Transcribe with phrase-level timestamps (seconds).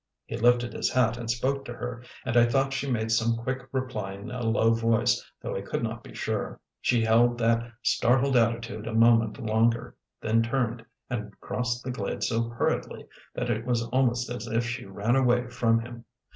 [0.25, 3.67] He lifted his hat and spoke to her, and I thought she made some quick
[3.71, 6.59] reply in a low voice, though I could not be sure.
[6.81, 12.49] She held that startled attitude a moment longer, then turned and crossed the glade so
[12.49, 16.05] hurriedly that it was almost as if she ran away from him.